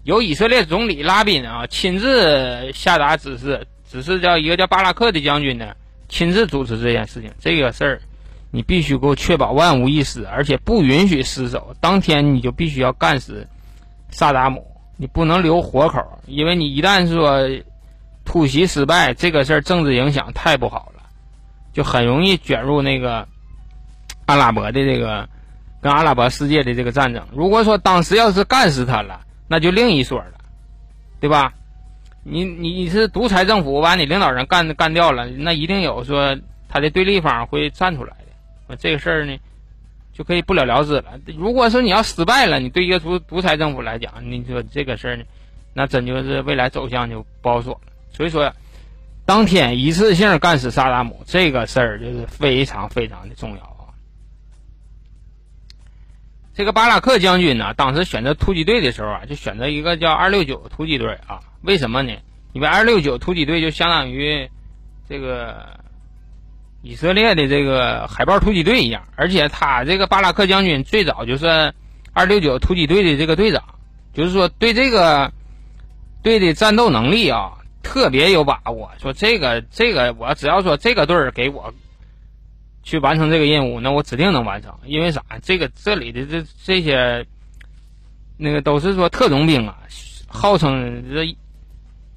[0.06, 5.74] 由以色列总理拉宾啊亲自下达指示，指示叫一个叫巴拉克的将军呢
[6.08, 7.32] 亲自主持这件事情。
[7.40, 8.00] 这个事儿，
[8.52, 11.74] 你必须给我确保万无一失，而且不允许失手。
[11.80, 13.48] 当天你就必须要干死
[14.12, 14.64] 萨达姆，
[14.96, 17.40] 你不能留活口，因为你一旦说
[18.24, 21.02] 突袭失败，这个事儿政治影响太不好了，
[21.72, 23.26] 就很容易卷入那个
[24.26, 25.28] 阿拉伯的这个
[25.80, 27.26] 跟阿拉伯世界的这个战争。
[27.32, 30.34] 如果说当时要是干死他了，那就另一说了，
[31.20, 31.52] 对吧？
[32.22, 36.36] 你你你是独裁政府，把你领导人干干掉了，那一定有说
[36.68, 38.16] 他的对立方会站出来
[38.68, 39.38] 的，这个事儿呢
[40.12, 41.20] 就可以不了了之了。
[41.38, 45.22] 如果说你要失败了，你对一个独独裁政府来讲，你说这个事儿呢，
[45.72, 47.92] 那真就是未来走向就不好说了。
[48.10, 48.52] 所以说，
[49.24, 53.75] 当天一次性干死萨达姆这个事儿就是非常非常的重要。
[56.56, 61.40] 这个巴拉克将军呢，当时选择突击队的时候啊，就选择一个叫二六九突击队啊。
[61.60, 62.14] 为什么呢？
[62.54, 64.48] 因为二六九突击队就相当于
[65.06, 65.78] 这个
[66.80, 71.74] 以色列的这个海豹突击队一样，而且他这个巴拉克将军最早就是
[72.14, 73.62] 二六九突击队的这个队长，
[74.14, 75.34] 就是说对这个
[76.22, 78.92] 队的战斗能力啊特别有把握。
[78.98, 81.74] 说这个这个，我只要说这个队儿给我。
[82.86, 84.72] 去完成这个任务，那我指定能完成。
[84.84, 85.20] 因为啥？
[85.42, 87.26] 这个这里的这这些，
[88.36, 89.76] 那个都是说特种兵啊，
[90.28, 91.36] 号称这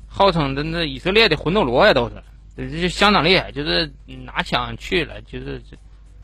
[0.08, 2.16] 号称的那以色列的魂斗罗呀，都是，
[2.56, 3.92] 这就相当厉害，就是
[4.26, 5.60] 拿枪去了，就是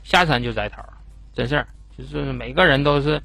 [0.04, 0.86] 下山就摘桃，
[1.34, 3.20] 真事儿，就是每个人都是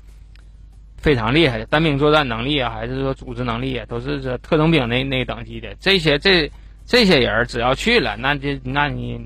[0.97, 5.75] 非常厉害的单兵作战能力啊，还是说组织能力啊，都是这特种兵那那等级的。
[5.81, 6.51] 这些这
[6.87, 9.21] 这些人只要去了，那就那你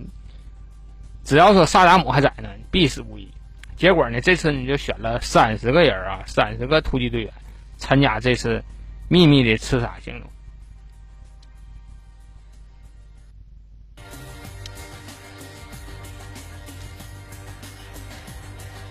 [1.24, 3.28] 只要说萨达姆还在呢，必死无疑。
[3.76, 7.32] 结果呢，这次你就选了三十个人啊，三十个突击队员
[7.76, 8.62] 参加这次
[9.08, 10.30] 秘密的刺杀行动。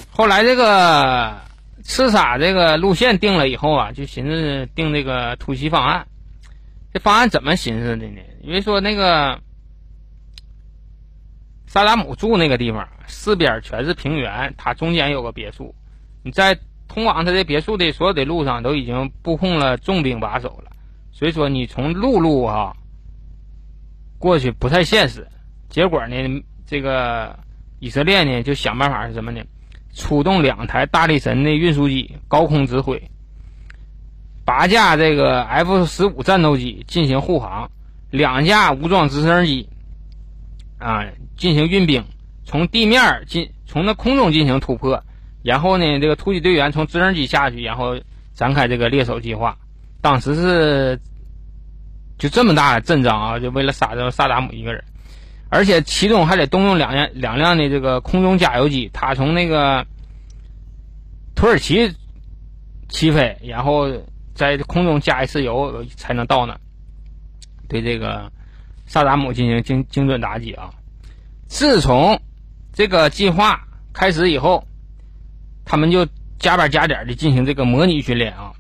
[0.10, 1.42] 后来这个
[1.84, 6.08] 刺杀这个路线定了以后啊，就寻思定这个突袭方案。
[6.94, 8.22] 这方案怎么寻思的呢？
[8.42, 9.42] 因为说那个
[11.74, 15.74] 萨达姆住那个地方，四边全是平原，他中间有个别墅。
[16.22, 16.56] 你在
[16.88, 20.72] 通往他的别墅的所有的路上都已经布控了重兵把守了，
[21.12, 22.78] 所以说你从陆路哈
[24.20, 25.28] 过去不太现实。
[25.68, 26.16] 结果呢，
[26.68, 27.40] 这个
[27.80, 29.42] 以色列呢就想办法是什么呢？
[29.96, 33.02] 出动两台大力神的运输机，高空指挥
[34.46, 37.72] 八架这个 F 十五战斗机进行护航，
[38.12, 39.68] 两架武装直升机
[40.84, 41.06] 啊
[41.38, 42.04] 进行运兵，
[42.44, 45.04] 从地面进从那空中进行突破，
[45.42, 48.00] 然后呢，这个突击队员从直升机下去，然后
[48.34, 49.58] 展开这个猎手计划。
[50.02, 51.00] 当时是
[52.18, 54.84] 就这么大阵仗啊，就为了杀这萨达姆一个人。
[55.50, 59.86] 而且其中还得动用两辆两辆的这个空中加油机，他从那个
[61.36, 61.94] 土耳其
[62.90, 63.88] 起飞，然后
[64.34, 66.60] 在空中加一次油才能到那，
[67.70, 68.32] 对这个
[68.86, 70.70] 萨达姆进行精精准打击啊！
[71.48, 72.20] 自从
[72.72, 74.68] 这个计划开始以后，
[75.66, 76.08] 他们就
[76.40, 78.52] 加班加点的进行这个模拟训练啊。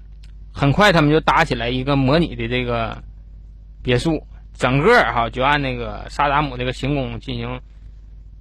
[0.51, 3.03] 很快，他们就搭起来一个模拟的这个
[3.81, 4.25] 别墅。
[4.55, 7.59] 整个哈就按那个萨达姆这个行宫进行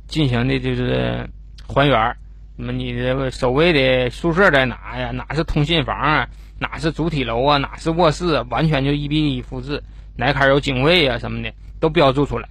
[0.06, 1.26] 进行的就是
[1.66, 2.16] 还原。
[2.54, 5.10] 那么你这个守卫的宿舍在哪呀？
[5.10, 6.28] 哪是通信房啊？
[6.58, 7.56] 哪是主体楼啊？
[7.56, 8.42] 哪是卧室？
[8.50, 9.82] 完全就一比一复制。
[10.14, 11.50] 哪坎有警卫啊什么的
[11.82, 12.48] 都标注出来。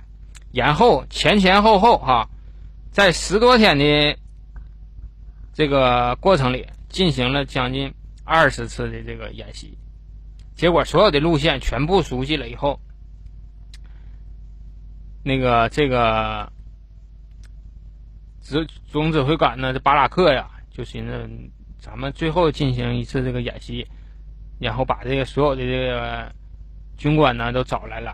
[0.51, 2.27] 然后前前后后哈，
[2.91, 4.17] 在十多天的
[5.53, 7.93] 这个过程里，进行了将近
[8.25, 9.77] 二十次的这个演习。
[10.53, 12.81] 结果所有的路线全部熟悉了以后。
[15.23, 16.51] 那个这个
[18.41, 21.29] 指总指挥官呢，这巴拉克呀，就寻思
[21.79, 23.87] 咱们最后进行一次这个演习，
[24.59, 26.33] 然后把这个所有的这个
[26.97, 28.13] 军官呢都找来了，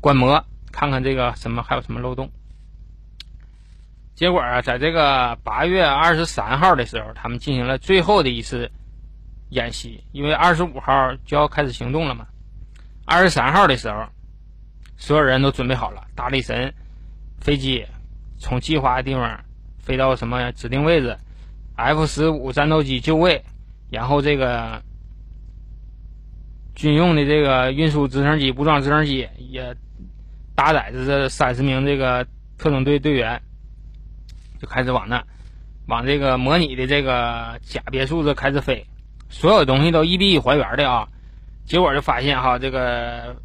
[0.00, 0.44] 观摩，
[0.76, 2.30] 看看这个什么还有什么漏洞。
[4.14, 8.70] 结果啊，在这个八月二十三号的时候，他们进行了最后的一次
[9.48, 12.26] 演习，因为二十五号就要开始行动了嘛。
[13.06, 14.06] 二十三号的时候。
[14.98, 16.72] 所有人都准备好了，大力神
[17.38, 17.84] 飞机
[18.38, 19.44] 从计划的地方
[19.78, 21.14] 飞到什么指定位置
[21.74, 23.44] ，F 十五战斗机就位，
[23.90, 24.82] 然后这个
[26.74, 29.76] 军用的这个运输直升机、武装直升机也
[30.56, 32.26] 搭载着这三十名这个
[32.58, 33.40] 特种队队员，
[34.60, 35.22] 就开始往那
[35.86, 38.84] 往这个模拟的这个假别墅这开始飞，
[39.28, 41.06] 所有东西都一比一还原的啊，
[41.64, 43.36] 结果就发现哈这个。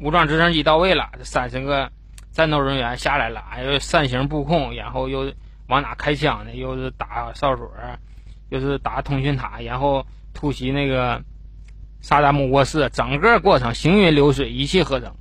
[0.00, 1.88] 武装直升机到位了，这三十个
[2.32, 5.32] 战斗人员下来了，哎，又扇形布控，然后又
[5.68, 6.52] 往哪开枪呢？
[6.52, 7.70] 又是打哨所，
[8.48, 11.22] 又是打通讯塔，然后突袭那个
[12.00, 15.14] 萨达姆卧室，整个过程行云流水，一气呵成。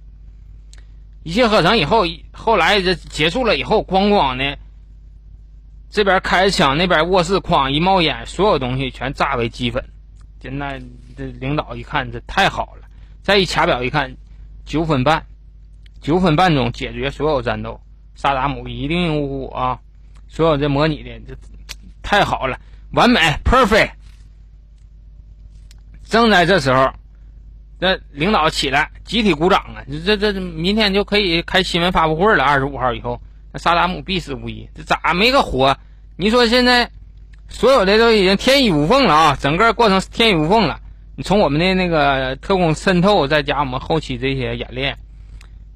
[1.24, 4.58] 一气呵成以后，后来这结束了以后，咣咣的，
[5.90, 9.84] 这边开枪，那边卧室哐一冒烟，所有东西全炸为齑粉。
[10.42, 10.82] 现在
[11.18, 12.88] 这领导一看，这太好了，
[13.22, 14.16] 再一掐表一看。
[14.66, 15.26] 九分半，
[16.00, 17.82] 九分半钟解决所有战斗，
[18.16, 19.80] 萨达姆一定无误啊！
[20.30, 21.36] 所有这模拟的这
[22.02, 22.58] 太好了，
[22.92, 23.92] 完美，perfect。
[26.06, 26.94] 正在这时候，
[27.80, 29.84] 那领导起来集体鼓掌啊！
[30.06, 32.44] 这这这明天就可以开新闻发布会了。
[32.44, 33.22] 二十五号以后，
[33.52, 34.70] 那萨达姆必死无疑。
[34.74, 35.78] 这咋没个活？
[36.16, 36.92] 你说现在
[37.50, 39.38] 所有的都已经天衣无缝了啊！
[39.40, 40.80] 整个过程天衣无缝了。
[41.16, 44.98] 你从我们的那个特工渗透，再加我们后期这些演练，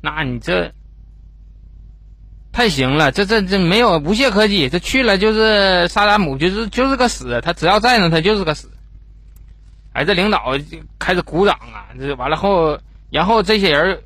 [0.01, 0.71] 那你这
[2.53, 4.69] 太行了，这这这没有无懈可击。
[4.69, 8.71] 这去了就是萨达姆，就是就是个死，他只要在呢，他就是个死。
[9.93, 11.89] 哎，这领导就开始鼓掌啊！
[11.99, 12.79] 这完了后，
[13.09, 14.03] 然后这些人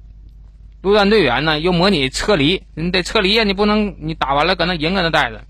[0.82, 5.44] 陆战队员呢又模拟撤离，你得撤离呀，你不能你打完了搁那营搁那待着，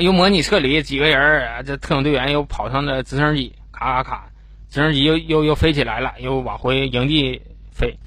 [0.00, 3.54] 又模拟撤离，几个人这特种队员又跑上了直升机。
[3.70, 4.26] 咔咔咔，
[4.70, 7.40] 直升机又又又飞起来了，又往回营地
[7.72, 7.98] 飞。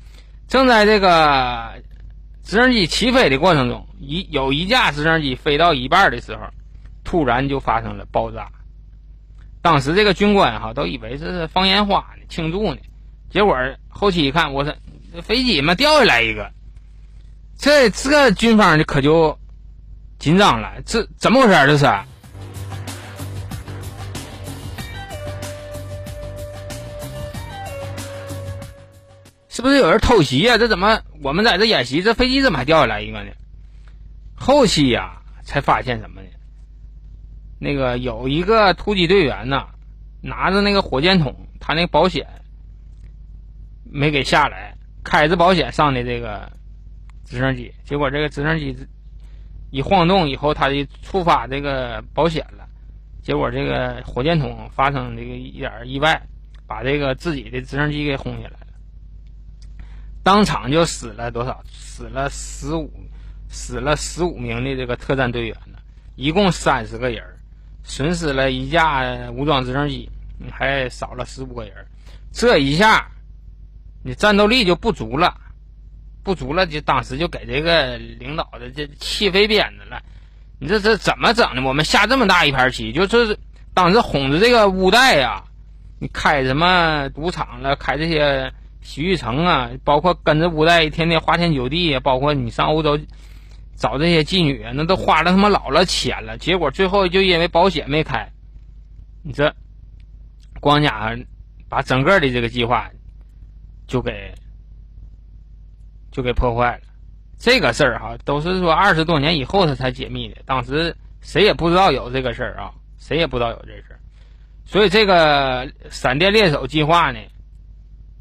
[0.48, 1.74] 正在这个
[2.44, 6.42] 直升机起飞的过程中，一有一架直升机飞到一半的时候，
[7.04, 8.50] 突然就发生了爆炸。
[9.62, 12.80] 当时这个军官哈都以为这是放烟花呢，庆祝呢。
[13.30, 13.58] 结果
[13.90, 14.74] 后期一看，我说
[15.22, 16.52] 飞机嘛掉下来一个，
[17.58, 19.38] 这这军方就可就
[20.18, 21.54] 紧张了，这怎么回事？
[21.68, 21.86] 这是？
[29.50, 30.58] 是不是有人偷袭呀？
[30.58, 33.32] 这怎么我们在这演习，这飞机怎么还掉下来一个呢？
[34.36, 36.28] 后期呀才发现什么呢？
[37.60, 39.68] 那个有一个突击队员呢，
[40.22, 42.26] 拿着那个火箭筒，他那个保险
[43.84, 46.50] 没给下来，开着保险上的这个
[47.26, 48.76] 直升机，结果这个直升机
[49.72, 52.68] 一晃动以后，他就触发这个保险了，
[53.22, 56.20] 结果这个火箭筒发生这个一点意外，
[56.66, 58.68] 把这个自己的直升机给轰下来了。
[60.24, 61.62] 当场就死了多少？
[61.72, 62.92] 死了十五，
[63.48, 65.80] 死了十五名的这个特战队员呢，
[66.16, 67.24] 一共三十个人，
[67.84, 70.10] 损失了一架武装直升机，
[70.52, 71.74] 还少了十五个人。
[72.32, 73.10] 这一下，
[74.04, 75.36] 你战斗力就不足了，
[76.24, 80.02] 不足了，就当时就给这个领导的这气飞鞭子了。
[80.60, 81.62] 你这这怎么整的？
[81.64, 83.38] 我们下这么大一盘棋，就是
[83.74, 85.44] 当时哄着这个乌代呀，
[86.00, 88.52] 你开什么赌场了，开这些。
[88.82, 92.98] 洗浴城啊，包括跟着乌代天天花天酒地，包括你上欧洲
[93.80, 96.38] 找这些妓女，那都花了他妈老了钱了。
[96.38, 98.30] 结果最后就因为保险没开，
[99.24, 99.56] 你这
[100.60, 101.18] 光家
[101.70, 102.92] 把整个的这个计划
[103.88, 104.36] 就给
[106.12, 106.82] 就给破坏了。
[107.38, 114.00] 这个事儿哈，都是说二十多年以后他才解密的，当时谁也不知道有这个事儿啊，谁也不知道有这事儿。
[114.66, 117.20] 所以这个闪电猎手计划呢？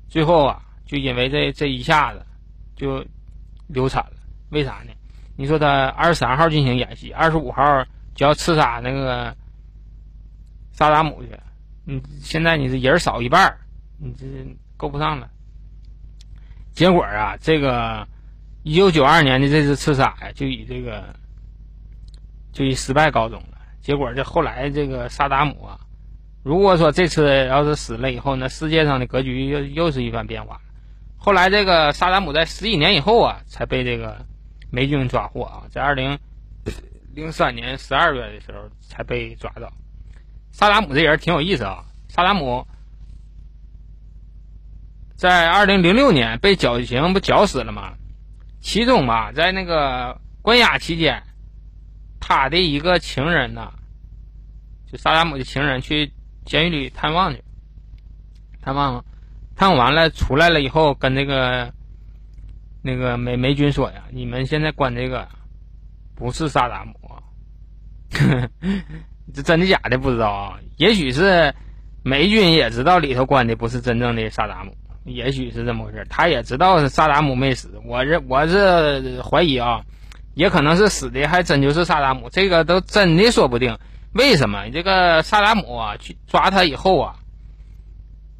[0.08, 2.24] 最后啊，就因为这这一下子，
[2.76, 3.04] 就
[3.66, 4.12] 流产了。
[4.50, 4.92] 为啥呢？
[5.40, 7.62] 你说他二十三号进行演习，二十五号
[8.16, 9.36] 就要刺杀那个
[10.72, 11.30] 萨达姆去，
[11.84, 13.56] 你现在你是人少一半
[13.98, 14.26] 你这
[14.76, 15.30] 够不上了。
[16.72, 18.08] 结果啊，这个
[18.64, 21.14] 一九九二年的这次刺杀呀，就以这个
[22.50, 23.58] 就以失败告终了。
[23.80, 25.78] 结果这后来这个萨达姆啊。
[26.42, 30.60] 如果说这次要是死了以后，那世界上的格局又又是一番变化。
[31.16, 34.26] 后来这个萨达姆在十几年以后啊，才被这个
[34.70, 36.18] 美军抓获啊，在二零
[37.14, 39.72] 零三年十二月的时候才被抓到。
[40.52, 42.66] 萨达姆这人挺有意思啊，萨达姆
[45.16, 47.94] 在二零零六年被绞刑不绞死了吗？
[48.60, 51.22] 其中吧，在那个关押期间，
[52.20, 53.72] 他的一个情人呢，
[54.90, 56.12] 就萨达姆的情人去。
[56.44, 57.44] 监狱里探望去，
[58.62, 59.04] 探望，
[59.54, 61.74] 探望完了出来了以后，跟那个
[62.88, 65.28] 那个美美军说呀：“你们现在关这个
[66.14, 66.94] 不是萨达姆，
[69.34, 70.58] 这真的假的不知道啊？
[70.78, 71.54] 也许是
[72.02, 74.74] 美军也知道里头关的不是真正的萨达姆，
[75.04, 76.06] 也许是这么回事。
[76.08, 79.82] 他也知道萨达姆没死，我这我是怀疑啊，
[80.32, 83.78] 也可能是死的还真就是萨达姆，这个都真的说不定。”
[84.14, 87.16] 为什么这个萨达姆啊去抓他以后啊，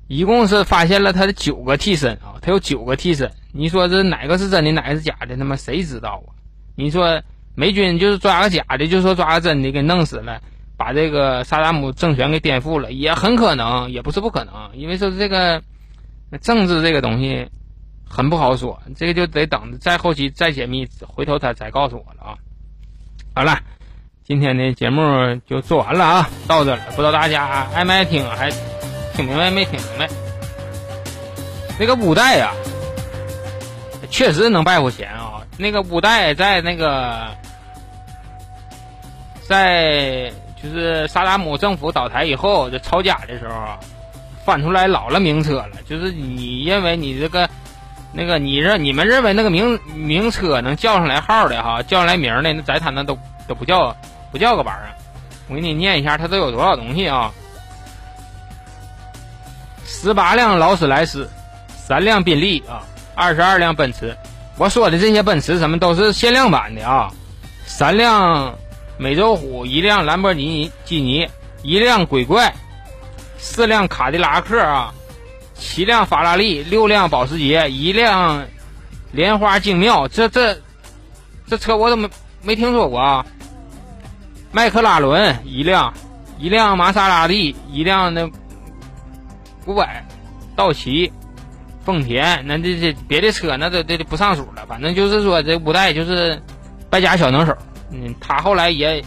[0.07, 3.30] 一共是发现了他的九个替身啊，他有九个替身。
[3.53, 5.36] 你说这哪个是真的，哪个是假的？
[5.36, 6.34] 他妈谁知道啊？
[6.76, 7.22] 你说
[7.55, 10.40] 美军就是抓个假的，就说抓个真的给弄死了，
[10.76, 14.70] 把这个萨达姆政权给颠覆了，也很可能，也不是不可能。
[14.74, 15.62] 因为说这个
[16.40, 17.49] 政治这个东西
[18.09, 22.38] 很不好说，这个就得等再后期再解密，回头他再告诉我了啊。
[23.34, 23.59] 好了。
[24.24, 25.03] 今天的节目
[25.46, 28.51] 就做完了啊，到这了，不知道大家爱不爱听，还
[29.14, 30.07] 听明白没听明白？
[31.80, 32.53] 那个五代呀，
[34.11, 35.40] 确实能败过钱啊。
[35.56, 37.28] 那个五代在那个
[39.48, 40.32] 在
[40.62, 43.78] 就是萨达姆政府倒台以后，就抄家的时候，
[44.44, 45.76] 翻出来老了名车了。
[45.88, 47.48] 就是你认为你这个
[48.12, 53.96] 那个你认你们认为那个名名车能叫上来号的哈，叫上来名的，那在他那都都不叫。
[54.30, 54.92] 不叫个板啊！
[55.48, 57.32] 我给你念一下，它都有多少东西啊？
[59.86, 61.26] 十八辆劳斯莱斯，
[61.74, 62.84] 三辆宾利啊，
[63.18, 64.16] 二十二辆奔驰。
[64.56, 67.12] 我说的这些奔驰什么都是限量版的啊！
[67.66, 68.56] 三辆
[68.96, 71.28] 美洲虎，一辆兰博基尼，基尼，
[71.62, 72.54] 一辆鬼怪，
[73.38, 74.94] 四辆卡迪拉克啊，
[75.54, 78.46] 七辆法拉利，六辆保时捷，一辆
[79.10, 80.06] 莲花精妙。
[80.08, 80.56] 这这
[81.46, 82.08] 这车我怎么
[82.42, 83.26] 没听说过啊？
[84.50, 85.92] 麦克拉伦一辆，
[86.38, 88.28] 一辆玛莎拉蒂，一辆那
[89.66, 90.04] 五百，
[90.56, 91.12] 道奇，
[91.89, 94.66] 丰田，那这这别的车那都这不上数了。
[94.68, 96.39] 反正就是说这五代就是
[96.91, 97.57] 败家小能手。
[97.91, 99.03] 嗯，他后来也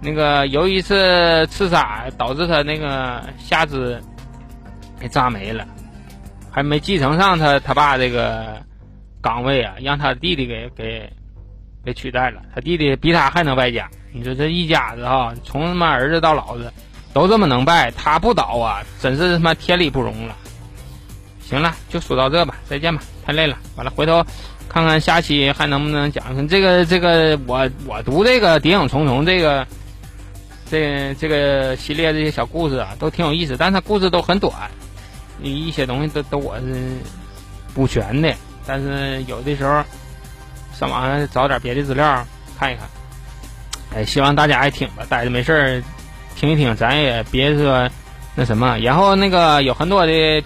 [0.00, 4.00] 那个有一次刺杀，导致他那个下肢
[4.98, 5.66] 给扎没了，
[6.50, 8.56] 还没继承上他他爸这个
[9.20, 11.12] 岗位啊，让他弟弟给给
[11.84, 12.40] 给取代了。
[12.54, 13.86] 他弟弟比他还能败家。
[14.14, 16.72] 你说这一家子哈，从他妈儿子到老子
[17.12, 20.34] 都这么能败，他不倒啊，真是他妈天理不容了。
[21.42, 23.58] 行了，就说到这吧，再见吧，太累了。
[23.76, 24.24] 完了，回头
[24.68, 29.66] 看看下期还能不能讲这个这个我我读这个《谍影重重》这个
[30.70, 34.52] 这这个系列这些小故事啊，都挺有意思，但它故事都很短，
[35.42, 36.96] 一些东西都都我是
[37.74, 38.34] 补全的，
[38.66, 39.84] 但是有的时候
[40.72, 42.26] 上网上找点别的资料
[42.58, 42.88] 看一看。
[43.94, 45.82] 哎，希望大家爱听吧，待着没事儿
[46.34, 47.90] 听一听，咱也别说
[48.34, 48.78] 那什么。
[48.78, 50.42] 然后那个有很多的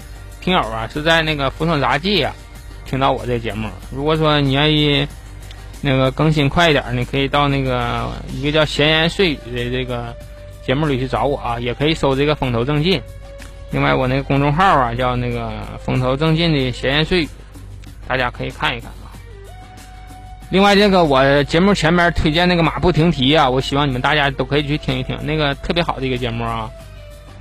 [0.47, 2.33] 听友啊，是在那个《浮生杂记》啊
[2.85, 3.69] 听到我这节目。
[3.91, 5.05] 如果说你愿意
[5.81, 10.15] 那个更新快一点，你可以到那个一个叫“闲言碎语”的这个
[10.65, 13.03] 节目里去找我啊，也可以搜这个“风头正劲”。
[13.73, 15.51] 另外，我那个公众号啊叫那个
[15.85, 17.29] “风头正劲”的闲言碎语，
[18.07, 19.11] 大家可以看一看啊。
[20.51, 26.71] 另外，这个我节目前面推荐那个马不停蹄啊，我希望你们大家都可以去听一听，那个特别好的一个节目啊。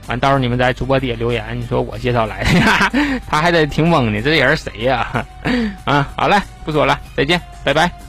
[0.07, 5.25] 完，到时候你们在主播底下留言，你说我介绍来的， 他还得挺猛的，这人谁呀？
[5.85, 8.04] 啊，好嘞，不说了，再见，拜拜。